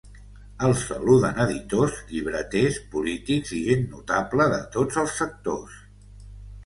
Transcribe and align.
El 0.67 0.71
saluden 0.83 1.41
editors, 1.43 1.99
llibreters, 2.13 2.79
polítics 2.95 3.53
i 3.61 3.63
gent 3.69 3.87
notable 3.95 4.49
de 4.55 4.59
tots 4.77 5.01
els 5.03 5.19
sectors. 5.23 5.81